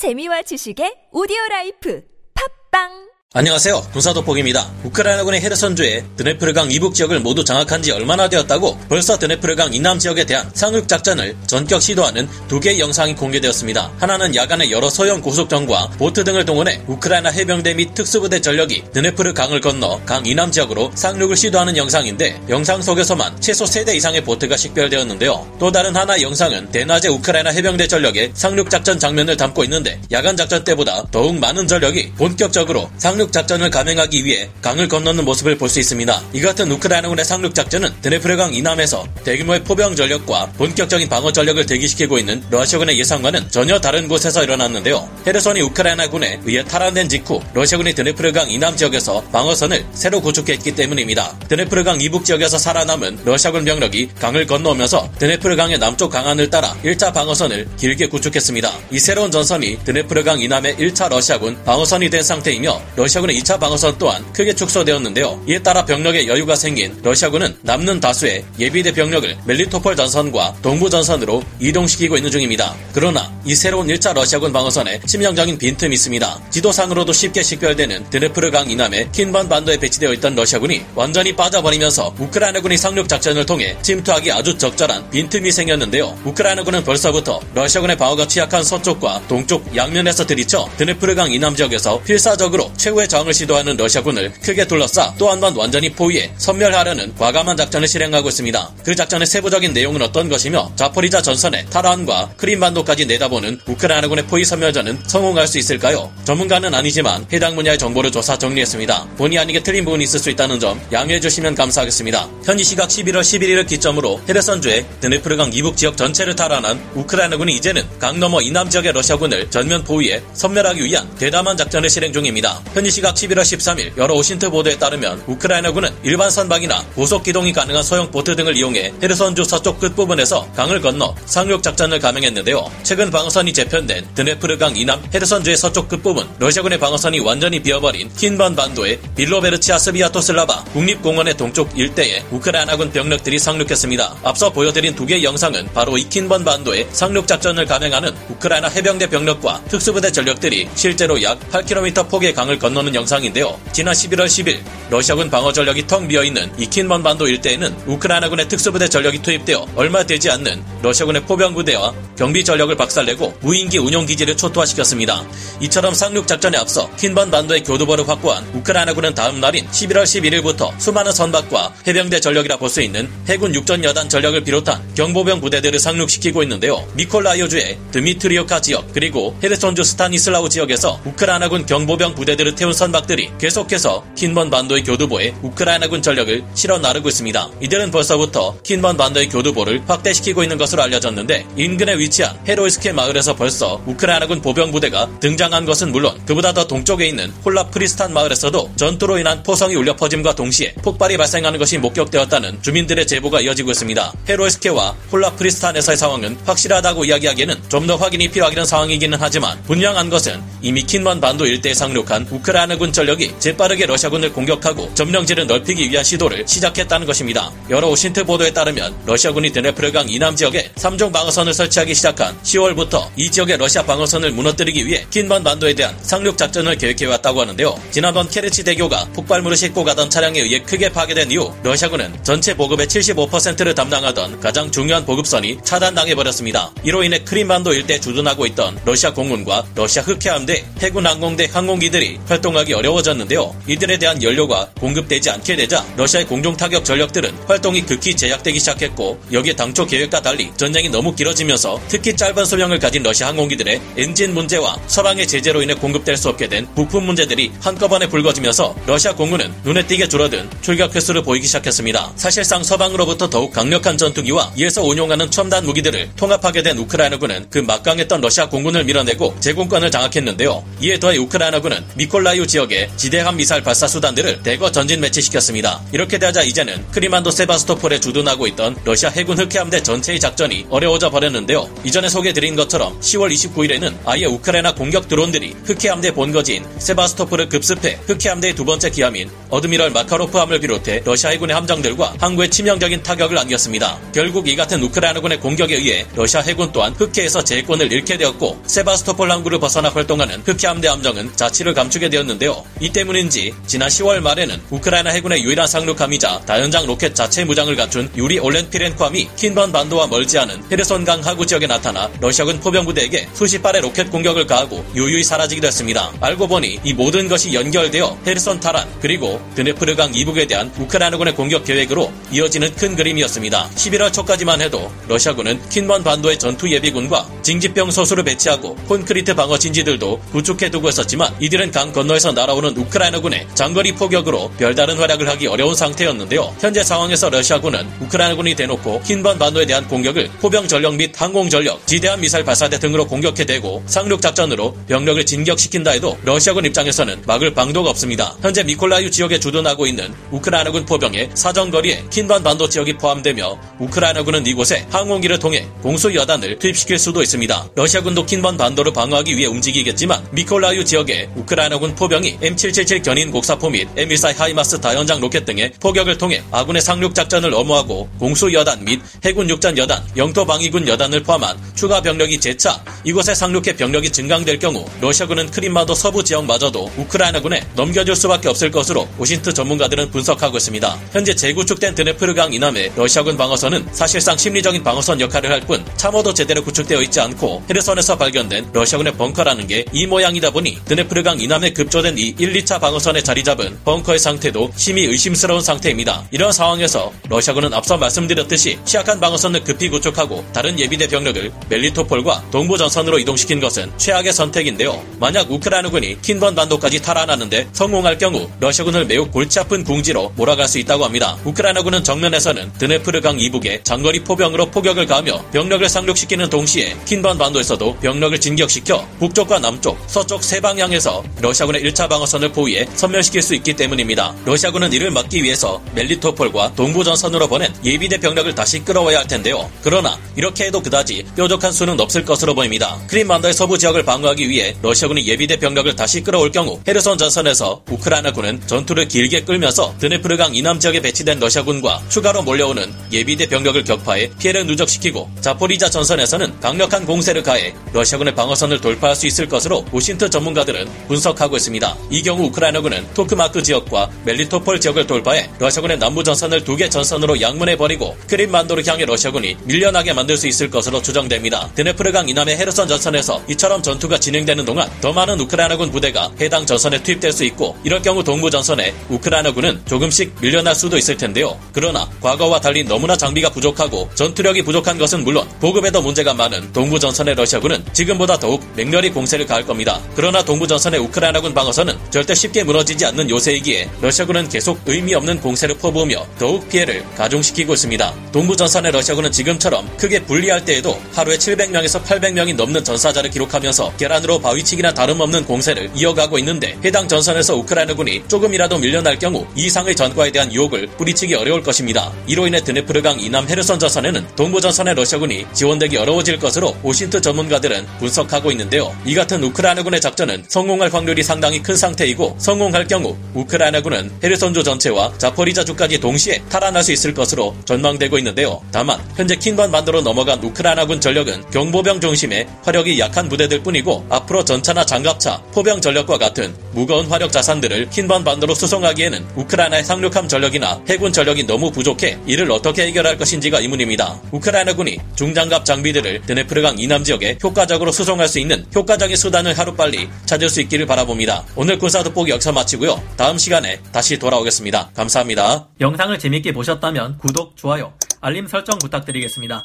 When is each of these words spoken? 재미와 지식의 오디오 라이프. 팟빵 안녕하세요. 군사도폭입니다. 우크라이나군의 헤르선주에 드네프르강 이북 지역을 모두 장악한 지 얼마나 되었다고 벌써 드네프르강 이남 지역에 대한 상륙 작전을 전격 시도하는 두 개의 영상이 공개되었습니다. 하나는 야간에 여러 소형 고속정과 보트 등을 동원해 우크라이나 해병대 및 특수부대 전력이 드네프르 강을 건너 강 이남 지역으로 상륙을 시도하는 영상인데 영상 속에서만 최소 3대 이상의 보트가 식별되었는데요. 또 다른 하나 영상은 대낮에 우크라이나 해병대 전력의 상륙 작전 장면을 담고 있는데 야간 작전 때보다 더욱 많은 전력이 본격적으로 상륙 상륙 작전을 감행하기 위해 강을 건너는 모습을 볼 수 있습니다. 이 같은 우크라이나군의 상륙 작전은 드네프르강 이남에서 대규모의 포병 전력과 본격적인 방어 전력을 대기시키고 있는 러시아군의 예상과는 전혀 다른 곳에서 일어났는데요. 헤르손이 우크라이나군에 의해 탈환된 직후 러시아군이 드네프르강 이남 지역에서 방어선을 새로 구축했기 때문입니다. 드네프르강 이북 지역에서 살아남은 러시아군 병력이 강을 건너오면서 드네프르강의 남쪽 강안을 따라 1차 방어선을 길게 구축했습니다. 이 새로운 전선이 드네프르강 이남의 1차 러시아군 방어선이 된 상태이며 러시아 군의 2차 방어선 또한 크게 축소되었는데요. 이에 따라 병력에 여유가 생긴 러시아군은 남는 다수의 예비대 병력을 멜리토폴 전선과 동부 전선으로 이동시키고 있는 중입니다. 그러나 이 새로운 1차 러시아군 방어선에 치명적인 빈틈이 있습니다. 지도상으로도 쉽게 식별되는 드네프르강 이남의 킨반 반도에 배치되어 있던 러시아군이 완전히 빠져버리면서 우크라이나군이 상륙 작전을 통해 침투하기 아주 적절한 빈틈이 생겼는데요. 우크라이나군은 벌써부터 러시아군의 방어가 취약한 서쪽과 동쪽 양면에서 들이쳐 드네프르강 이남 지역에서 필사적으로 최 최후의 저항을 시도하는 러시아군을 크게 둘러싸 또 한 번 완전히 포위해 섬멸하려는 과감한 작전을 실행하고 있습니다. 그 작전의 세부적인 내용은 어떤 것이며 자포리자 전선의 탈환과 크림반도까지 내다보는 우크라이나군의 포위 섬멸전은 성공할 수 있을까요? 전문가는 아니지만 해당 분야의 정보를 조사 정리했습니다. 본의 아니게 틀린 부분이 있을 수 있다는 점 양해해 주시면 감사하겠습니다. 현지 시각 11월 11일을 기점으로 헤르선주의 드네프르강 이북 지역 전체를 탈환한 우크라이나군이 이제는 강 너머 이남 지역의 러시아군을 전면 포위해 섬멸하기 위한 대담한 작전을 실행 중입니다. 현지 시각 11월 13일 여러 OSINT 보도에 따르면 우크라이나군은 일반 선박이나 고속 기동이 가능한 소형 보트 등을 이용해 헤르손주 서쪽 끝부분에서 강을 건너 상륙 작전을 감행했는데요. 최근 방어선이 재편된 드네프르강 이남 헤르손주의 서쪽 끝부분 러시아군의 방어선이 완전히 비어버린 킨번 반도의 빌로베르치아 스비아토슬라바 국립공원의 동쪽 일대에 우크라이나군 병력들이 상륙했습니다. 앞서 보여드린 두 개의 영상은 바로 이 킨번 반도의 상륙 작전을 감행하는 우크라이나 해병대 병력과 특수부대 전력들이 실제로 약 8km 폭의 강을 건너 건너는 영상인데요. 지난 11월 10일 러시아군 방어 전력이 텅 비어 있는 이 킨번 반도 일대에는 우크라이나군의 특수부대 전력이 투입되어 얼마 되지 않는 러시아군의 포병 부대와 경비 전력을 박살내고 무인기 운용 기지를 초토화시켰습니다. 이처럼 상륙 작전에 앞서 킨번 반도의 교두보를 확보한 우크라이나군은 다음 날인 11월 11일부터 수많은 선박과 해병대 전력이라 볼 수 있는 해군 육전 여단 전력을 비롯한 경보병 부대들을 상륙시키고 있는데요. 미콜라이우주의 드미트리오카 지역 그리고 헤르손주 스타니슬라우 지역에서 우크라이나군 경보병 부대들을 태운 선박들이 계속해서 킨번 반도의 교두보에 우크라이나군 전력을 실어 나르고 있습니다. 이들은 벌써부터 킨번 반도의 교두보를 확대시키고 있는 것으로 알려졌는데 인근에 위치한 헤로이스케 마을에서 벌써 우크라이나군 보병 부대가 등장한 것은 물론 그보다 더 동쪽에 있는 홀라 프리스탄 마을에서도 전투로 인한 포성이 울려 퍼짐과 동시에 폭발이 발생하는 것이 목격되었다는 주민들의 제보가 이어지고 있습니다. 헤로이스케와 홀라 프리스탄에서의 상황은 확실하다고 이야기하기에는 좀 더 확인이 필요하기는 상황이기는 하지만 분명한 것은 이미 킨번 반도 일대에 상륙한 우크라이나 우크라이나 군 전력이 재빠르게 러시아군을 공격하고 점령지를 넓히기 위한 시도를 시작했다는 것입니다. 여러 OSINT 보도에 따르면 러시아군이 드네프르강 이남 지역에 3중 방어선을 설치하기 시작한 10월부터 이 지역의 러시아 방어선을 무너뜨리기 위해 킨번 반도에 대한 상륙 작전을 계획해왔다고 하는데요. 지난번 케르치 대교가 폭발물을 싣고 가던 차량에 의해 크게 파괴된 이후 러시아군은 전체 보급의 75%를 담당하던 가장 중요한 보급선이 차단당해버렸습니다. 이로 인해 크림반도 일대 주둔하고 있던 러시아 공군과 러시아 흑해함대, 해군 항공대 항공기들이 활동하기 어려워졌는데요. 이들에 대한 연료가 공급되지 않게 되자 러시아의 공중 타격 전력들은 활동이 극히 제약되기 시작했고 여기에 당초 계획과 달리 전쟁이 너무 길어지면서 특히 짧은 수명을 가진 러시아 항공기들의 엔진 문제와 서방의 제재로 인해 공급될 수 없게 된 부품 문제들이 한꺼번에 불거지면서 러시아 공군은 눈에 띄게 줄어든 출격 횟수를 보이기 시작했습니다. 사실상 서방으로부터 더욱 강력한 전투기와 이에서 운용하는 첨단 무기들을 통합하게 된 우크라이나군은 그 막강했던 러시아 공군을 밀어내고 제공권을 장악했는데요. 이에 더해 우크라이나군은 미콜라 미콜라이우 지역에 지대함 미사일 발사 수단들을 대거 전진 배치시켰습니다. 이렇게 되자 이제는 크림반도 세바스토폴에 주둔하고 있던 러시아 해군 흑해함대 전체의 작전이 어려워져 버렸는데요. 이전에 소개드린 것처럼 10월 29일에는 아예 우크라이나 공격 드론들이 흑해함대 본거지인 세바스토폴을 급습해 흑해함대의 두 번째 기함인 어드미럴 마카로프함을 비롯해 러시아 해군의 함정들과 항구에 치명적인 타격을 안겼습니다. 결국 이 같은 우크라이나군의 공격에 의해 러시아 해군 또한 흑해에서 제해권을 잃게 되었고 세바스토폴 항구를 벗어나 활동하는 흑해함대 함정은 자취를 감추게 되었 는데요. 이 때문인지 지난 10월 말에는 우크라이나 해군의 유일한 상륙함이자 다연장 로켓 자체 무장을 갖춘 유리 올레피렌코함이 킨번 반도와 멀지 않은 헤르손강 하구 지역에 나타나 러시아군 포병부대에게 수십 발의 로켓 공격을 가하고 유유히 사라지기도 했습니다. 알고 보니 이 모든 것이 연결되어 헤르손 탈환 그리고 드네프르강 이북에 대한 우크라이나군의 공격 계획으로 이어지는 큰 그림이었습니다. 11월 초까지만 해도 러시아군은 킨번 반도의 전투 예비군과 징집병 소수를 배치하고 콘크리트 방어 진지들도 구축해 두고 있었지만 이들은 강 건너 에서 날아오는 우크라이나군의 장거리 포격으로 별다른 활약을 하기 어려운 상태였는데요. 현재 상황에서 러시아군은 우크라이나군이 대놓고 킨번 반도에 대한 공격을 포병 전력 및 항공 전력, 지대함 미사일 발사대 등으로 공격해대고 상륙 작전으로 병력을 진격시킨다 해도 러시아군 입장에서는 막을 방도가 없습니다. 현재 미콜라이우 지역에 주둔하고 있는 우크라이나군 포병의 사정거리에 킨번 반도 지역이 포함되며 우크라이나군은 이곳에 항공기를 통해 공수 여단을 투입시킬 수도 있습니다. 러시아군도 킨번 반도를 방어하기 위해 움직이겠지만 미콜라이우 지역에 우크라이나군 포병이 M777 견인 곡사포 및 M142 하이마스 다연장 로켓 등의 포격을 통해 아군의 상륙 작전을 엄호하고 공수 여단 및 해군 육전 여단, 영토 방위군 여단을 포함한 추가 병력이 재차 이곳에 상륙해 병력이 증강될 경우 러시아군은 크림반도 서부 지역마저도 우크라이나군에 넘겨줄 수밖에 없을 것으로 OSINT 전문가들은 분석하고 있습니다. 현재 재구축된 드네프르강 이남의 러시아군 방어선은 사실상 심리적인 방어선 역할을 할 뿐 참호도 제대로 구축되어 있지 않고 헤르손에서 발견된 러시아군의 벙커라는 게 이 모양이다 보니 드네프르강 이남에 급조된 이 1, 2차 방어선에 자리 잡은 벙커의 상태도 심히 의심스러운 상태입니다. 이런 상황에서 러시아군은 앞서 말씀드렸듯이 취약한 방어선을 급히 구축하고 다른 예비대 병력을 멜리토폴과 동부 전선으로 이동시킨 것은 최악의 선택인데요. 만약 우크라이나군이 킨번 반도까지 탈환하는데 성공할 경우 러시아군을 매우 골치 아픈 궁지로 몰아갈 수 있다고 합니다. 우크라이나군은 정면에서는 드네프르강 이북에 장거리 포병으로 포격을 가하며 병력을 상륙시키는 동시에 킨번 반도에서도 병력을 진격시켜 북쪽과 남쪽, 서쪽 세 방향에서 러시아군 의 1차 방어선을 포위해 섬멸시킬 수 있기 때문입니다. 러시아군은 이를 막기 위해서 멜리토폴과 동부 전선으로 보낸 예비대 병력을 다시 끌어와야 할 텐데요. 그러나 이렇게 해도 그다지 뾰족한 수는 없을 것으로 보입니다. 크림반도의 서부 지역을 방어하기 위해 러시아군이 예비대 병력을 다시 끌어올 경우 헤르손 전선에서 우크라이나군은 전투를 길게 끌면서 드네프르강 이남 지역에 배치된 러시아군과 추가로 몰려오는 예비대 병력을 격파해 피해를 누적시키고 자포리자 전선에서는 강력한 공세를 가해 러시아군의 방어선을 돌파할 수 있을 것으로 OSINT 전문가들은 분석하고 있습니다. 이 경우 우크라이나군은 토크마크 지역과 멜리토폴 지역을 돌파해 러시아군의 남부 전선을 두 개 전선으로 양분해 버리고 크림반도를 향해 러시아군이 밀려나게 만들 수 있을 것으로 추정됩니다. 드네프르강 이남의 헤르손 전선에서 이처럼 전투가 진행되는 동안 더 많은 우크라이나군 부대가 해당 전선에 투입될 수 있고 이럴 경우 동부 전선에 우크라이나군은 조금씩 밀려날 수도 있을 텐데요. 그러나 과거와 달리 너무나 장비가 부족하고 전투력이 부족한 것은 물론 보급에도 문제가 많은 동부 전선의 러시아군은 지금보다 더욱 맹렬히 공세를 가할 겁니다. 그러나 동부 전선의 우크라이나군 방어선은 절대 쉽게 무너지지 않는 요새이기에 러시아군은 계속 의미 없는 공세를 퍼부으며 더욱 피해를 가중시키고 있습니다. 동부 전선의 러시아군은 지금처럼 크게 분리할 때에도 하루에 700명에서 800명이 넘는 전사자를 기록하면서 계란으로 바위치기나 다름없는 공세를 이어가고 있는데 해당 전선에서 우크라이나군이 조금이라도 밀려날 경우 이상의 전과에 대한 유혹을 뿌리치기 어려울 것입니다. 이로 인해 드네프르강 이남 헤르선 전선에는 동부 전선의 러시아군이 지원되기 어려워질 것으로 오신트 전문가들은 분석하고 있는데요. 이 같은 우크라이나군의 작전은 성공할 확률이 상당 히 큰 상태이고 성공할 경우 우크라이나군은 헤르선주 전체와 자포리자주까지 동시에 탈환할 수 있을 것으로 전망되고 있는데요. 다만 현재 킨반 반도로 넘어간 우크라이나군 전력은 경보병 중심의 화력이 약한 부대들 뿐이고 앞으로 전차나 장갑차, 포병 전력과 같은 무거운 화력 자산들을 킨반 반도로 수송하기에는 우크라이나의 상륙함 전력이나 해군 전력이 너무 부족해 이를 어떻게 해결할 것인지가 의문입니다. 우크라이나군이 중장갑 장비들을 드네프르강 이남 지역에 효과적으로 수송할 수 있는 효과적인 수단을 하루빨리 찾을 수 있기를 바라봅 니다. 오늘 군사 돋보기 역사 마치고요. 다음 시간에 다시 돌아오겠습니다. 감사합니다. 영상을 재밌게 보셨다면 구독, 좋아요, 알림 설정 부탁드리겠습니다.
재미와 0.00 0.40
지식의 0.48 1.12
오디오 1.12 1.36
라이프. 1.50 2.00
팟빵 2.32 3.09
안녕하세요. 3.32 3.90
군사도폭입니다. 3.92 4.68
우크라이나군의 4.82 5.40
헤르선주에 5.40 6.04
드네프르강 6.16 6.72
이북 6.72 6.96
지역을 6.96 7.20
모두 7.20 7.44
장악한 7.44 7.80
지 7.80 7.92
얼마나 7.92 8.28
되었다고 8.28 8.76
벌써 8.88 9.20
드네프르강 9.20 9.72
이남 9.72 10.00
지역에 10.00 10.24
대한 10.24 10.50
상륙 10.52 10.88
작전을 10.88 11.36
전격 11.46 11.80
시도하는 11.80 12.28
두 12.48 12.58
개의 12.58 12.80
영상이 12.80 13.14
공개되었습니다. 13.14 13.92
하나는 14.00 14.34
야간에 14.34 14.72
여러 14.72 14.90
소형 14.90 15.20
고속정과 15.20 15.90
보트 15.90 16.24
등을 16.24 16.44
동원해 16.44 16.82
우크라이나 16.88 17.30
해병대 17.30 17.74
및 17.74 17.94
특수부대 17.94 18.40
전력이 18.40 18.86
드네프르 18.92 19.32
강을 19.32 19.60
건너 19.60 20.00
강 20.04 20.26
이남 20.26 20.50
지역으로 20.50 20.90
상륙을 20.96 21.36
시도하는 21.36 21.76
영상인데 21.76 22.46
영상 22.48 22.82
속에서만 22.82 23.40
최소 23.40 23.64
3대 23.64 23.94
이상의 23.94 24.24
보트가 24.24 24.56
식별되었는데요. 24.56 25.56
또 25.60 25.70
다른 25.70 25.94
하나 25.94 26.20
영상은 26.20 26.68
대낮에 26.72 27.06
우크라이나 27.06 27.50
해병대 27.50 27.86
전력의 27.86 28.32
상륙 28.34 28.70
작전 28.70 28.98
장면을 28.98 29.36
담고 29.36 29.62
있는데 29.62 30.00
야간 30.10 30.36
작전 30.36 30.64
때보다 30.64 31.04
더욱 31.12 31.38
많은 31.38 31.68
전력이 31.68 32.14
본격적으로 32.16 32.90
상륙 32.98 33.19
상륙 33.20 33.32
작전을 33.32 33.68
감행하기 33.70 34.24
위해 34.24 34.48
강을 34.62 34.88
건너는 34.88 35.26
모습을 35.26 35.58
볼 35.58 35.68
수 35.68 35.78
있습니다. 35.78 36.22
이 36.32 36.40
같은 36.40 36.70
우크라이나군의 36.72 37.24
상륙 37.24 37.54
작전은 37.54 38.00
드네프르강 38.00 38.54
이남에서 38.54 39.06
대규모의 39.24 39.62
포병 39.62 39.94
전력과 39.94 40.46
본격적인 40.56 41.08
방어 41.08 41.30
전력을 41.30 41.64
대기시키고 41.66 42.18
있는 42.18 42.42
러시아군의 42.50 42.98
예상과는 42.98 43.50
전혀 43.50 43.78
다른 43.78 44.08
곳에서 44.08 44.42
일어났는데요. 44.42 45.08
헤르손이 45.26 45.60
우크라이나군에 45.60 46.40
의해 46.44 46.64
탈환된 46.64 47.08
직후 47.10 47.40
러시아군이 47.52 47.94
드네프르강 47.94 48.50
이남 48.50 48.74
지역에서 48.76 49.20
방어선을 49.30 49.84
새로 49.92 50.20
구축했기 50.22 50.74
때문입니다. 50.74 51.38
드네프르강 51.48 52.00
이북 52.00 52.24
지역에서 52.24 52.56
살아남은 52.58 53.20
러시아군 53.24 53.64
병력이 53.66 54.08
강을 54.18 54.46
건너오면서 54.46 55.10
드네프르강의 55.18 55.78
남쪽 55.78 56.10
강안을 56.10 56.48
따라 56.48 56.74
1차 56.82 57.12
방어선을 57.12 57.68
길게 57.76 58.08
구축했습니다. 58.08 58.72
이 58.92 58.98
새로운 58.98 59.30
전선이 59.30 59.80
드네프르강 59.84 60.40
이남의 60.40 60.76
1차 60.76 61.10
러시아군 61.10 61.62
방어선이 61.64 62.08
된 62.10 62.22
상태이며 62.22 62.80
러시아 62.96 63.09
군의 63.18 63.40
2차 63.40 63.58
방어선 63.58 63.96
또한 63.98 64.22
크게 64.32 64.54
축소되었는데요. 64.54 65.42
이에 65.48 65.58
따라 65.58 65.84
병력에 65.84 66.28
여유가 66.28 66.54
생긴 66.54 66.96
러시아군은 67.02 67.56
남는 67.62 67.98
다수의 67.98 68.44
예비대 68.58 68.92
병력을 68.92 69.36
멜리토폴 69.46 69.96
전선과 69.96 70.58
동부 70.62 70.88
전선으로 70.88 71.42
이동시키고 71.58 72.16
있는 72.16 72.30
중입니다. 72.30 72.76
그러나 72.92 73.32
이 73.44 73.54
새로운 73.54 73.88
1차 73.88 74.14
러시아군 74.14 74.52
방어선에 74.52 75.00
치명적인 75.06 75.58
빈틈이 75.58 75.94
있습니다. 75.94 76.40
지도상으로도 76.50 77.12
쉽게 77.12 77.42
식별되는 77.42 78.10
드네프르강 78.10 78.70
이남의 78.70 79.08
킨반 79.10 79.48
반도에 79.48 79.78
배치되어 79.78 80.12
있던 80.14 80.34
러시아군이 80.34 80.82
완전히 80.94 81.34
빠져버리면서 81.34 82.14
우크라이나군이 82.18 82.76
상륙 82.76 83.08
작전을 83.08 83.46
통해 83.46 83.76
침투하기 83.82 84.30
아주 84.30 84.56
적절한 84.56 85.10
빈틈이 85.10 85.50
생겼는데요. 85.50 86.18
우크라이나군은 86.24 86.84
벌써부터 86.84 87.40
러시아군의 87.54 87.96
방어가 87.96 88.28
취약한 88.28 88.62
서쪽과 88.62 89.22
동쪽 89.26 89.74
양면에서 89.74 90.26
들이쳐 90.26 90.68
드네프르강 90.76 91.32
이남 91.32 91.56
지역에서 91.56 92.02
필사적으로 92.02 92.70
최 92.76 92.90
최후의 93.00 93.08
저항을 93.08 93.32
시도하는 93.34 93.76
러시아군을 93.76 94.32
크게 94.42 94.66
둘러싸 94.66 95.14
또 95.18 95.30
한 95.30 95.40
번 95.40 95.56
완전히 95.56 95.90
포위해 95.90 96.30
섬멸하려는 96.36 97.14
과감한 97.16 97.56
작전을 97.56 97.88
실행하고 97.88 98.28
있습니다. 98.28 98.70
그 98.84 98.94
작전의 98.94 99.26
세부적인 99.26 99.72
내용은 99.72 100.02
어떤 100.02 100.28
것이며 100.28 100.70
자포리자 100.76 101.22
전선의 101.22 101.66
탈환과 101.70 102.32
크림반도까지 102.36 103.06
내다보는 103.06 103.60
우크라이나군의 103.66 104.26
포위 104.26 104.44
섬멸전은 104.44 104.98
성공할 105.06 105.46
수 105.48 105.58
있을까요? 105.58 106.12
전문가는 106.24 106.74
아니지만 106.74 107.26
해당 107.32 107.54
분야의 107.56 107.78
정보를 107.78 108.12
조사 108.12 108.36
정리했습니다. 108.36 109.08
본의 109.16 109.38
아니게 109.38 109.62
틀린 109.62 109.84
부분이 109.84 110.04
있을 110.04 110.18
수 110.20 110.28
있다는 110.30 110.60
점 110.60 110.78
양해해 110.92 111.20
주시면 111.20 111.54
감사하겠습니다. 111.54 112.28
현지 112.44 112.64
시각 112.64 112.88
11월 112.90 113.20
11일을 113.20 113.66
기점으로 113.66 114.20
헤르선주의 114.28 114.84
드네프르강 115.00 115.52
이북 115.54 115.76
지역 115.78 115.96
전체를 115.96 116.36
탈환한 116.36 116.78
우크라이나군이 116.94 117.54
이제는 117.54 117.82
강 117.98 118.20
너머 118.20 118.40
이남 118.42 118.68
지역의 118.68 118.92
러시아군을 118.92 119.50
전면 119.50 119.84
포위해 119.84 120.20
섬멸하기 120.34 120.84
위한 120.84 121.08
대담한 121.16 121.56
작전을 121.56 121.88
실행 121.88 122.12
중입니다. 122.12 122.60
현지 122.74 122.89
시각 122.90 123.14
11월 123.14 123.40
13일 123.42 123.96
여러 123.96 124.14
OSINT 124.14 124.50
보도에 124.50 124.78
따르면 124.78 125.22
우크라이나군은 125.26 125.90
일반 126.02 126.30
선박이나 126.30 126.84
고속 126.94 127.22
기동이 127.22 127.52
가능한 127.52 127.82
소형 127.82 128.10
보트 128.10 128.36
등을 128.36 128.56
이용해 128.56 128.94
헤르손주 129.02 129.44
서쪽 129.44 129.78
끝부분에서 129.78 130.50
강을 130.52 130.80
건너 130.80 131.14
상륙 131.26 131.62
작전을 131.62 132.00
감행했는데요. 132.00 132.70
최근 132.82 133.10
방어선이 133.10 133.52
재편된 133.52 134.14
드네프르강 134.14 134.76
이남 134.76 135.02
헤르손주의 135.12 135.56
서쪽 135.56 135.88
끝부분 135.88 136.28
러시아군의 136.38 136.78
방어선이 136.78 137.20
완전히 137.20 137.60
비어버린 137.60 138.10
킨번 138.16 138.56
반도의 138.56 138.98
빌로베르치아 139.14 139.78
스비아토슬라바 139.78 140.64
국립공원의 140.72 141.36
동쪽 141.36 141.78
일대에 141.78 142.24
우크라이나군 142.30 142.92
병력들이 142.92 143.38
상륙했습니다. 143.38 144.16
앞서 144.24 144.52
보여드린 144.52 144.94
두 144.94 145.06
개의 145.06 145.22
영상은 145.24 145.68
바로 145.72 145.96
이 145.96 146.08
킨번 146.08 146.44
반도의 146.44 146.88
상륙 146.92 147.26
작전을 147.26 147.66
감행하는 147.66 148.12
우크라이나 148.30 148.68
해병대 148.68 149.08
병력과 149.10 149.62
특수부대 149.68 150.10
전력들이 150.10 150.68
실제로 150.74 151.22
약 151.22 151.38
8km 151.50 152.08
폭의 152.08 152.34
강을 152.34 152.58
건너 152.58 152.69
건너는 152.70 152.94
영상인데요. 152.94 153.60
지난 153.72 153.92
11월 153.94 154.26
10일 154.26 154.60
러시아군 154.90 155.28
방어 155.28 155.52
전력이 155.52 155.86
텅 155.86 156.06
비어 156.06 156.22
있는 156.22 156.50
이 156.58 156.63
킨번 156.63 157.02
반도 157.02 157.26
일대에는 157.28 157.74
우크라이나군의 157.86 158.48
특수부대 158.48 158.88
전력이 158.88 159.22
투입되어 159.22 159.66
얼마 159.76 160.04
되지 160.04 160.30
않는 160.30 160.62
러시아군의 160.82 161.22
포병 161.24 161.54
부대와 161.54 161.92
경비 162.16 162.44
전력을 162.44 162.74
박살내고 162.76 163.38
무인기 163.40 163.78
운용 163.78 164.06
기지를 164.06 164.36
초토화시켰습니다. 164.36 165.24
이처럼 165.60 165.94
상륙 165.94 166.26
작전에 166.26 166.58
앞서 166.58 166.88
킨번 166.96 167.30
반도의 167.30 167.62
교두보를 167.64 168.08
확보한 168.08 168.44
우크라이나군은 168.54 169.14
다음 169.14 169.40
날인 169.40 169.66
11월 169.68 170.04
11일부터 170.04 170.78
수많은 170.80 171.12
선박과 171.12 171.74
해병대 171.86 172.20
전력이라 172.20 172.56
볼 172.56 172.70
수 172.70 172.80
있는 172.80 173.10
해군 173.28 173.52
육전 173.52 173.82
여단 173.82 174.08
전력을 174.08 174.44
비롯한 174.44 174.80
경보병 174.94 175.40
부대들을 175.40 175.76
상륙시키고 175.80 176.44
있는데요. 176.44 176.86
미콜라이우주의 176.94 177.78
드미트리오카 177.90 178.60
지역 178.60 178.92
그리고 178.92 179.36
헤르손주 179.42 179.82
스타니슬라우 179.82 180.48
지역에서 180.48 181.00
우크라이나군 181.04 181.66
경보병 181.66 182.14
부대들을 182.14 182.54
태운 182.60 182.74
선박들이 182.74 183.30
계속해서 183.38 184.04
킨번 184.14 184.50
반도의 184.50 184.84
교두보에 184.84 185.34
우크라이나군 185.40 186.02
전력을 186.02 186.44
실어 186.52 186.78
나르고 186.78 187.08
있습니다. 187.08 187.48
이들은 187.62 187.90
벌써부터 187.90 188.58
킨번 188.62 188.98
반도의 188.98 189.30
교두보를 189.30 189.82
확대시키고 189.86 190.42
있는 190.42 190.58
것으로 190.58 190.82
알려졌는데 190.82 191.46
인근에 191.56 191.96
위치한 191.96 192.38
헤로이스케 192.46 192.92
마을에서 192.92 193.34
벌써 193.34 193.80
우크라이나군 193.86 194.42
보병 194.42 194.72
부대가 194.72 195.08
등장한 195.20 195.64
것은 195.64 195.90
물론 195.90 196.20
그보다 196.26 196.52
더 196.52 196.66
동쪽에 196.66 197.06
있는 197.08 197.30
홀라 197.46 197.68
프리스탄 197.68 198.12
마을에서도 198.12 198.72
전투로 198.76 199.16
인한 199.16 199.42
포성이 199.42 199.74
울려 199.74 199.96
퍼짐과 199.96 200.34
동시에 200.34 200.74
폭발이 200.82 201.16
발생하는 201.16 201.58
것이 201.58 201.78
목격되었다는 201.78 202.60
주민들의 202.60 203.06
제보가 203.06 203.40
이어지고 203.40 203.70
있습니다. 203.70 204.12
헤로이스케와 204.28 204.96
홀라 205.10 205.30
프리스탄에서의 205.30 205.96
상황은 205.96 206.36
확실하다고 206.44 207.06
이야기하기에는 207.06 207.62
좀 207.70 207.86
더 207.86 207.96
확인이 207.96 208.28
필요하기는 208.28 208.66
상황이기는 208.66 209.16
하지만 209.18 209.60
분명한 209.62 210.10
것은 210.10 210.40
이미 210.60 210.82
킨번 210.82 211.22
반도 211.22 211.46
일대에 211.46 211.72
상륙한 211.72 212.28
우크라이나 212.30 212.49
우크라이나 212.50 212.76
군 212.76 212.92
전력이 212.92 213.34
재빠르게 213.38 213.86
러시아군을 213.86 214.32
공격하고 214.32 214.92
점령지를 214.94 215.46
넓히기 215.46 215.90
위한 215.90 216.04
시도를 216.04 216.46
시작했다는 216.46 217.06
것입니다. 217.06 217.50
여러 217.70 217.88
OSINT 217.88 218.24
보도에 218.24 218.52
따르면 218.52 218.94
러시아군이 219.06 219.50
드네프르강 219.52 220.08
이남 220.08 220.36
지역에 220.36 220.70
3중 220.74 221.12
방어선을 221.12 221.54
설치하기 221.54 221.94
시작한 221.94 222.36
10월부터 222.42 223.08
이 223.16 223.30
지역의 223.30 223.58
러시아 223.58 223.84
방어선을 223.84 224.32
무너뜨리기 224.32 224.86
위해 224.86 225.06
킨번 225.10 225.44
반도에 225.44 225.74
대한 225.74 225.96
상륙 226.02 226.36
작전을 226.36 226.76
계획해왔다고 226.76 227.40
하는데요. 227.40 227.80
지난번 227.90 228.28
케르치 228.28 228.64
대교가 228.64 229.06
폭발물을 229.14 229.56
싣고 229.56 229.84
가던 229.84 230.10
차량에 230.10 230.40
의해 230.40 230.60
크게 230.60 230.90
파괴된 230.90 231.30
이후 231.30 231.54
러시아군은 231.62 232.22
전체 232.22 232.54
보급의 232.54 232.86
75%를 232.86 233.74
담당하던 233.74 234.40
가장 234.40 234.70
중요한 234.70 235.04
보급선이 235.06 235.58
차단당해버렸습니다. 235.64 236.72
이로 236.82 237.04
인해 237.04 237.20
크림반도 237.20 237.72
일대 237.72 238.00
주둔하고 238.00 238.46
있던 238.46 238.80
러시아 238.84 239.12
공군과 239.12 239.66
러시아 239.74 240.02
흑해함대, 240.02 240.64
해군 240.80 241.06
항공대 241.06 241.48
항공기들이 241.52 242.18
활동하기 242.40 242.72
어려워졌는데요. 242.72 243.54
이들에 243.66 243.98
대한 243.98 244.22
연료가 244.22 244.70
공급되지 244.80 245.30
않게 245.30 245.56
되자 245.56 245.84
러시아의 245.96 246.26
공중 246.26 246.56
타격 246.56 246.84
전력들은 246.84 247.32
활동이 247.46 247.82
극히 247.82 248.16
제약되기 248.16 248.58
시작했고 248.58 249.20
여기에 249.32 249.54
당초 249.54 249.86
계획과 249.86 250.22
달리 250.22 250.50
전쟁이 250.56 250.88
너무 250.88 251.14
길어지면서 251.14 251.80
특히 251.88 252.16
짧은 252.16 252.44
수명을 252.44 252.78
가진 252.78 253.02
러시아 253.02 253.28
항공기들의 253.28 253.80
엔진 253.98 254.34
문제와 254.34 254.78
서방의 254.86 255.26
제재로 255.26 255.62
인해 255.62 255.74
공급될 255.74 256.16
수 256.16 256.28
없게 256.30 256.48
된 256.48 256.66
부품 256.74 257.04
문제들이 257.04 257.52
한꺼번에 257.60 258.08
불거지면서 258.08 258.74
러시아 258.86 259.14
공군은 259.14 259.52
눈에 259.64 259.86
띄게 259.86 260.08
줄어든 260.08 260.48
출격 260.62 260.94
횟수를 260.94 261.22
보이기 261.22 261.46
시작했습니다. 261.46 262.12
사실상 262.16 262.62
서방으로부터 262.62 263.28
더욱 263.28 263.52
강력한 263.52 263.98
전투기와 263.98 264.52
이에서 264.56 264.82
운용하는 264.82 265.30
첨단 265.30 265.64
무기들을 265.64 266.10
통합하게 266.16 266.62
된 266.62 266.78
우크라이나군은 266.78 267.46
그 267.50 267.58
막강했던 267.58 268.20
러시아 268.20 268.48
공군을 268.48 268.84
밀어내고 268.84 269.36
제공권을 269.40 269.90
장악했는데요. 269.90 270.64
이에 270.80 270.98
더해 270.98 271.18
우크라이나군은 271.18 271.84
미콜라 271.96 272.29
미콜라이우 272.30 272.46
지역에 272.46 272.90
지대함 272.96 273.36
미사일 273.36 273.62
발사 273.62 273.86
수단들을 273.88 274.42
대거 274.42 274.70
전진 274.70 275.00
배치시켰습니다. 275.00 275.80
이렇게 275.92 276.18
되자 276.18 276.42
이제는 276.42 276.86
크림반도 276.92 277.30
세바스토폴에 277.30 278.00
주둔하고 278.00 278.46
있던 278.48 278.76
러시아 278.84 279.10
해군 279.10 279.38
흑해함대 279.38 279.82
전체의 279.82 280.20
작전이 280.20 280.66
어려워져 280.70 281.10
버렸는데요. 281.10 281.68
이전에 281.84 282.08
소개드린 282.08 282.56
것처럼 282.56 282.98
10월 283.00 283.32
29일에는 283.32 283.94
아예 284.04 284.26
우크라이나 284.26 284.74
공격 284.74 285.08
드론들이 285.08 285.54
흑해함대 285.64 286.14
본거지인 286.14 286.64
세바스토폴을 286.78 287.48
급습해 287.48 287.98
흑해함대의 288.06 288.54
두 288.54 288.64
번째 288.64 288.90
기함인 288.90 289.30
어드미럴 289.50 289.90
마카로프함을 289.90 290.60
비롯해 290.60 291.02
러시아 291.04 291.30
해군의 291.30 291.54
함정들과 291.54 292.14
항구에 292.18 292.48
치명적인 292.48 293.02
타격을 293.02 293.36
안겼습니다. 293.38 293.98
결국 294.14 294.48
이 294.48 294.56
같은 294.56 294.82
우크라이나군의 294.82 295.40
공격에 295.40 295.76
의해 295.76 296.06
러시아 296.14 296.40
해군 296.40 296.70
또한 296.72 296.94
흑해에서 296.94 297.42
제해권을 297.42 297.92
잃게 297.92 298.16
되었고 298.16 298.62
세바스토폴 298.66 299.30
항구를 299.30 299.58
벗어나 299.58 299.88
활동하는 299.88 300.42
흑해함대 300.44 300.88
함정은 300.88 301.34
자취를 301.34 301.74
감추게 301.74 302.08
되었 302.08 302.19
는데요. 302.26 302.64
이 302.80 302.90
때문인지 302.90 303.54
지난 303.66 303.88
10월 303.88 304.20
말에는 304.20 304.60
우크라이나 304.70 305.10
해군의 305.10 305.42
유일한 305.42 305.66
상륙함이자 305.66 306.42
다연장 306.46 306.86
로켓 306.86 307.14
자체 307.14 307.44
무장을 307.44 307.74
갖춘 307.76 308.10
유리 308.16 308.38
올레피렌코함이 308.38 309.30
킨번 309.36 309.72
반도와 309.72 310.06
멀지 310.06 310.38
않은 310.38 310.62
헤르손강 310.70 311.24
하구 311.24 311.46
지역에 311.46 311.66
나타나 311.66 312.10
러시아군 312.20 312.60
포병부대에게 312.60 313.28
수십 313.34 313.62
발의 313.62 313.82
로켓 313.82 314.10
공격을 314.10 314.46
가하고 314.46 314.84
유유히 314.94 315.22
사라지기도 315.22 315.66
했습니다. 315.66 316.12
알고 316.20 316.46
보니 316.48 316.80
이 316.84 316.92
모든 316.92 317.28
것이 317.28 317.52
연결되어 317.52 318.18
헤르손 318.26 318.60
탈환 318.60 318.88
그리고 319.00 319.40
드네프르강 319.54 320.14
이북에 320.14 320.46
대한 320.46 320.72
우크라이나군의 320.78 321.34
공격 321.34 321.64
계획으로 321.64 322.12
이어지는 322.32 322.74
큰 322.74 322.96
그림이었습니다. 322.96 323.70
11월 323.74 324.12
초까지만 324.12 324.60
해도 324.60 324.90
러시아군은 325.08 325.60
킨번 325.68 326.02
반도의 326.04 326.38
전투 326.38 326.70
예비군과 326.70 327.28
징집병 327.42 327.90
소수를 327.90 328.24
배치하고 328.24 328.74
콘크리트 328.86 329.34
방어 329.34 329.58
진지들도 329.58 330.20
구축해 330.32 330.70
두고 330.70 330.88
있었지만 330.88 331.34
이들은 331.40 331.70
강 331.70 331.92
건너 331.92 332.09
에서 332.14 332.32
날아오는 332.32 332.76
우크라이나군의 332.76 333.46
장거리 333.54 333.92
포격으로 333.92 334.50
별다른 334.58 334.96
활약을 334.96 335.28
하기 335.28 335.46
어려운 335.46 335.74
상태였는데요. 335.74 336.54
현재 336.60 336.82
상황에서 336.82 337.30
러시아군은 337.30 337.86
우크라이나군이 338.00 338.54
대놓고 338.54 339.02
킨번 339.02 339.38
반도에 339.38 339.66
대한 339.66 339.86
공격을 339.86 340.30
포병 340.40 340.68
전력 340.68 340.94
및 340.96 341.12
항공 341.16 341.48
전력, 341.48 341.86
지대함 341.86 342.20
미사일 342.20 342.44
발사대 342.44 342.78
등으로 342.78 343.06
공격해대고 343.06 343.84
상륙 343.86 344.20
작전으로 344.20 344.76
병력을 344.88 345.24
진격시킨다 345.24 345.92
해도 345.92 346.18
러시아군 346.24 346.64
입장에서는 346.64 347.22
막을 347.26 347.54
방도가 347.54 347.90
없습니다. 347.90 348.36
현재 348.42 348.62
미콜라이우 348.62 349.10
지역에 349.10 349.38
주둔하고 349.38 349.86
있는 349.86 350.12
우크라이나군 350.30 350.86
포병의 350.86 351.30
사정거리에 351.34 352.04
킨번 352.10 352.42
반도 352.42 352.68
지역이 352.68 352.94
포함되며 352.98 353.58
우크라이나군은 353.78 354.46
이곳에 354.46 354.86
항공기를 354.90 355.38
통해 355.38 355.66
공수 355.82 356.14
여단을 356.14 356.58
투입시킬 356.58 356.98
수도 356.98 357.22
있습니다. 357.22 357.70
러시아군도 357.74 358.26
킨번 358.26 358.56
반도를 358.56 358.92
방어하기 358.92 359.36
위해 359.36 359.46
움직이겠지만 359.46 360.26
미콜라이우 360.32 360.84
지역에 360.84 361.28
우크라이나군 361.36 361.94
포병이 362.00 362.38
M777 362.38 363.04
견인 363.04 363.30
곡사포 363.30 363.68
및 363.68 363.86
M142 363.94 364.34
하이마스 364.38 364.80
다연장 364.80 365.20
로켓 365.20 365.44
등의 365.44 365.70
포격을 365.80 366.16
통해 366.16 366.42
아군의 366.50 366.80
상륙 366.80 367.14
작전을 367.14 367.52
엄호하고 367.52 368.08
공수 368.18 368.50
여단 368.54 368.82
및 368.86 369.02
해군 369.22 369.50
육전 369.50 369.76
여단, 369.76 370.02
영토 370.16 370.46
방위군 370.46 370.88
여단을 370.88 371.22
포함한 371.22 371.58
추가 371.74 372.00
병력이 372.00 372.40
재차 372.40 372.82
이곳에 373.04 373.34
상륙해 373.34 373.76
병력이 373.76 374.08
증강될 374.08 374.58
경우 374.60 374.82
러시아군은 375.02 375.50
크림반도 375.50 375.94
서부 375.94 376.24
지역마저도 376.24 376.90
우크라이나군에 376.96 377.66
넘겨줄 377.76 378.16
수밖에 378.16 378.48
없을 378.48 378.70
것으로 378.70 379.06
OSINT 379.18 379.52
전문가들은 379.52 380.10
분석하고 380.10 380.56
있습니다. 380.56 380.98
현재 381.12 381.34
재구축된 381.34 381.94
드네프르강 381.96 382.54
이남의 382.54 382.92
러시아군 382.96 383.36
방어선은 383.36 383.88
사실상 383.92 384.38
심리적인 384.38 384.82
방어선 384.82 385.20
역할을 385.20 385.50
할 385.50 385.60
뿐 385.60 385.84
참호도 385.98 386.32
제대로 386.32 386.64
구축되어 386.64 387.02
있지 387.02 387.20
않고 387.20 387.64
헤르손에서 387.68 388.16
발견된 388.16 388.70
러시아군의 388.72 389.12
벙커라는 389.18 389.66
게 389.66 389.84
이 389.92 390.06
모양이다 390.06 390.50
보니 390.50 390.78
드네프르강 390.86 391.40
이남에 391.40 391.70
급조된 391.80 392.18
이 392.18 392.34
1, 392.36 392.52
2차 392.52 392.78
방어선에 392.78 393.22
자리 393.22 393.42
잡은 393.42 393.78
벙커의 393.86 394.18
상태도 394.18 394.70
심히 394.76 395.04
의심스러운 395.06 395.62
상태입니다. 395.62 396.26
이런 396.30 396.52
상황에서 396.52 397.10
러시아군은 397.30 397.72
앞서 397.72 397.96
말씀드렸듯이 397.96 398.78
취약한 398.84 399.18
방어선을 399.18 399.64
급히 399.64 399.88
구축하고 399.88 400.44
다른 400.52 400.78
예비대 400.78 401.08
병력을 401.08 401.50
멜리토폴과 401.70 402.50
동부 402.50 402.76
전선으로 402.76 403.18
이동시킨 403.20 403.60
것은 403.60 403.90
최악의 403.96 404.34
선택인데요. 404.34 405.02
만약 405.18 405.50
우크라이나군이 405.50 406.20
킨번 406.20 406.54
반도까지 406.54 407.00
탈환하는데 407.00 407.68
성공할 407.72 408.18
경우 408.18 408.50
러시아군을 408.60 409.06
매우 409.06 409.30
골치 409.30 409.58
아픈 409.58 409.82
궁지로 409.82 410.34
몰아갈 410.36 410.68
수 410.68 410.78
있다고 410.78 411.06
합니다. 411.06 411.38
우크라이나군은 411.44 412.04
정면에서는 412.04 412.74
드네프르강 412.74 413.40
이북에 413.40 413.80
장거리 413.84 414.22
포병으로 414.22 414.70
포격을 414.70 415.06
가하며 415.06 415.46
병력을 415.50 415.88
상륙시키는 415.88 416.50
동시에 416.50 416.94
킨번 417.06 417.38
반도에서도 417.38 417.96
병력을 418.00 418.38
진격시켜 418.38 419.08
북쪽과 419.18 419.60
남쪽, 419.60 419.98
서쪽 420.06 420.44
세 420.44 420.60
방향에서 420.60 421.24
러시아군 421.40 421.69
의 421.76 421.84
1차 421.84 422.08
방어선을 422.08 422.52
포위해 422.52 422.86
섬멸시킬 422.94 423.42
수 423.42 423.54
있기 423.54 423.74
때문입니다. 423.74 424.34
러시아군은 424.44 424.92
이를 424.92 425.10
막기 425.10 425.42
위해서 425.42 425.80
멜리토폴과 425.94 426.74
동부 426.74 427.04
전선으로 427.04 427.48
보낸 427.48 427.72
예비대 427.84 428.18
병력을 428.18 428.54
다시 428.54 428.84
끌어와야 428.84 429.18
할 429.18 429.26
텐데요. 429.26 429.70
그러나 429.82 430.18
이렇게 430.36 430.64
해도 430.66 430.82
그다지 430.82 431.26
뾰족한 431.36 431.72
수는 431.72 432.00
없을 432.00 432.24
것으로 432.24 432.54
보입니다. 432.54 432.98
크림반도의 433.08 433.54
서부 433.54 433.78
지역을 433.78 434.04
방어하기 434.04 434.48
위해 434.48 434.76
러시아군이 434.82 435.26
예비대 435.26 435.58
병력을 435.58 435.94
다시 435.96 436.22
끌어올 436.22 436.50
경우 436.50 436.80
헤르손 436.86 437.18
전선에서 437.18 437.82
우크라이나군은 437.88 438.60
전투를 438.66 439.08
길게 439.08 439.44
끌면서 439.44 439.94
드네프르강 439.98 440.54
이남 440.54 440.80
지역에 440.80 441.00
배치된 441.00 441.38
러시아군과 441.40 442.02
추가로 442.08 442.42
몰려오는 442.42 442.92
예비대 443.12 443.46
병력을 443.46 443.82
격파해 443.84 444.30
피해를 444.38 444.66
누적시키고 444.66 445.30
자포리자 445.40 445.90
전선에서는 445.90 446.60
강력한 446.60 447.04
공세를 447.06 447.42
가해 447.42 447.74
러시아군의 447.92 448.34
방어선을 448.34 448.80
돌파할 448.80 449.14
수 449.14 449.26
있을 449.26 449.48
것으로 449.48 449.84
OSINT 449.92 450.30
전문가들은 450.30 450.88
분석하고 451.08 451.56
있습니다. 451.60 451.96
이 452.10 452.22
경우 452.22 452.44
우크라이나군은 452.46 453.06
토크마크 453.14 453.62
지역과 453.62 454.10
멜리토폴 454.24 454.80
지역을 454.80 455.06
돌파해 455.06 455.48
러시아군의 455.60 455.98
남부 455.98 456.24
전선을 456.24 456.64
두 456.64 456.80
개 456.80 456.88
전선으로 456.88 457.42
양분해 457.42 457.76
버리고 457.76 458.16
크림반도를 458.26 458.86
향해 458.86 459.04
러시아군이 459.04 459.54
밀려나게 459.64 460.14
만들 460.14 460.38
수 460.38 460.46
있을 460.46 460.70
것으로 460.70 461.02
추정됩니다. 461.02 461.68
드네프르강 461.74 462.26
이남의 462.30 462.56
헤르손 462.56 462.88
전선에서 462.88 463.42
이처럼 463.50 463.82
전투가 463.82 464.18
진행되는 464.18 464.64
동안 464.64 464.88
더 465.02 465.12
많은 465.12 465.38
우크라이나군 465.40 465.90
부대가 465.90 466.30
해당 466.40 466.64
전선에 466.64 467.02
투입될 467.02 467.32
수 467.32 467.44
있고 467.44 467.76
이럴 467.84 468.00
경우 468.00 468.24
동부 468.24 468.48
전선에 468.50 468.94
우크라이나군은 469.10 469.82
조금씩 469.84 470.36
밀려날 470.40 470.74
수도 470.74 470.96
있을 470.96 471.18
텐데요. 471.18 471.60
그러나 471.74 472.08
과거와 472.22 472.60
달리 472.60 472.82
너무나 472.82 473.14
장비가 473.14 473.50
부족하고 473.50 474.08
전투력이 474.14 474.62
부족한 474.62 474.96
것은 474.96 475.22
물론 475.22 475.46
보급에도 475.60 476.00
문제가 476.00 476.32
많은 476.32 476.72
동부 476.72 476.98
전선의 476.98 477.34
러시아군은 477.34 477.84
지금보다 477.92 478.38
더욱 478.38 478.64
맹렬히 478.74 479.10
공세를 479.10 479.44
가할 479.44 479.66
겁니다. 479.66 480.00
그러나 480.16 480.42
동부 480.42 480.66
전선의 480.66 480.98
우크라이나군 481.00 481.49
방어선은 481.54 481.96
절대 482.10 482.34
쉽게 482.34 482.64
무너지지 482.64 483.04
않는 483.06 483.30
요새이기에 483.30 483.90
러시아군은 484.00 484.48
계속 484.48 484.80
의미 484.86 485.14
없는 485.14 485.40
공세를 485.40 485.78
퍼부으며 485.78 486.26
더욱 486.38 486.68
피해를 486.68 487.04
가중시키고 487.16 487.74
있습니다. 487.74 488.14
동부 488.32 488.56
전선의 488.56 488.92
러시아군은 488.92 489.32
지금처럼 489.32 489.88
크게 489.96 490.24
분리할 490.24 490.64
때에도 490.64 491.00
하루에 491.12 491.36
700명에서 491.36 492.02
800명이 492.02 492.54
넘는 492.56 492.84
전사자를 492.84 493.30
기록하면서 493.30 493.94
계란으로 493.96 494.40
바위치기나 494.40 494.94
다름없는 494.94 495.44
공세를 495.44 495.90
이어가고 495.94 496.38
있는데 496.38 496.78
해당 496.84 497.08
전선에서 497.08 497.56
우크라이나군이 497.56 498.24
조금이라도 498.28 498.78
밀려날 498.78 499.18
경우 499.18 499.46
이상의 499.56 499.94
전과에 499.96 500.30
대한 500.30 500.52
유혹을 500.52 500.88
뿌리치기 500.98 501.34
어려울 501.34 501.62
것입니다. 501.62 502.12
이로 502.26 502.46
인해 502.46 502.62
드네프르강 502.62 503.20
이남 503.20 503.48
헤르선 503.48 503.78
전선에는 503.78 504.26
동부 504.36 504.60
전선의 504.60 504.94
러시아군이 504.94 505.46
지원되기 505.52 505.96
어려워질 505.96 506.38
것으로 506.38 506.76
오신트 506.82 507.20
전문가들은 507.20 507.86
분석하고 507.98 508.50
있는데요. 508.52 508.94
이 509.04 509.14
같은 509.14 509.42
우크라이나군의 509.42 510.00
작전은 510.00 510.44
성공할 510.48 510.92
확률이 510.92 511.22
상당 511.22 511.39
히 511.48 511.62
큰 511.70 511.76
상태이고 511.76 512.34
성공할 512.38 512.88
경우 512.88 513.16
우크라이나군은 513.34 514.10
헤르선주 514.24 514.64
전체와 514.64 515.12
자포리자주까지 515.18 516.00
동시에 516.00 516.42
탈환할 516.48 516.82
수 516.82 516.90
있을 516.90 517.14
것으로 517.14 517.54
전망되고 517.64 518.18
있는데요. 518.18 518.60
다만 518.72 519.00
현재 519.14 519.36
킨반 519.36 519.70
반도로 519.70 520.02
넘어간 520.02 520.42
우크라이나군 520.42 521.00
전력은 521.00 521.50
경보병 521.50 522.00
중심의 522.00 522.48
화력이 522.64 522.98
약한 522.98 523.28
부대들 523.28 523.62
뿐이고 523.62 524.04
앞으로 524.08 524.44
전차나 524.44 524.84
장갑차, 524.84 525.40
포병 525.52 525.80
전력과 525.80 526.18
같은 526.18 526.52
무거운 526.72 527.06
화력 527.06 527.30
자산들을 527.30 527.90
킨반 527.90 528.24
반도로 528.24 528.52
수송하기에는 528.54 529.26
우크라이나의 529.36 529.84
상륙함 529.84 530.26
전력이나 530.26 530.82
해군 530.88 531.12
전력이 531.12 531.46
너무 531.46 531.70
부족해 531.70 532.18
이를 532.26 532.50
어떻게 532.50 532.86
해결할 532.86 533.16
것인지가 533.16 533.60
의문입니다. 533.60 534.20
우크라이나군이 534.32 534.98
중장갑 535.14 535.64
장비들을 535.64 536.22
드네프르강 536.26 536.80
이남 536.80 537.04
지역에 537.04 537.38
효과적으로 537.42 537.92
수송할 537.92 538.26
수 538.26 538.40
있는 538.40 538.66
효과적인 538.74 539.14
수단을 539.16 539.56
하루빨리 539.56 540.08
찾을 540.26 540.48
수 540.48 540.60
있기를 540.62 540.86
바라봅 540.86 541.20
니다. 541.30 541.44
오늘 541.54 541.78
군사 541.78 542.02
돋보기 542.02 542.32
역사 542.32 542.50
마치고요. 542.50 543.00
다음 543.16 543.38
시간에 543.38 543.80
다시 543.92 544.18
돌아오겠습니다. 544.18 544.90
감사합니다. 544.94 545.68
영상을 545.80 546.18
재밌게 546.18 546.52
보셨다면 546.52 547.18
구독, 547.18 547.56
좋아요, 547.56 547.92
알림 548.20 548.48
설정 548.48 548.78
부탁드리겠습니다. 548.78 549.64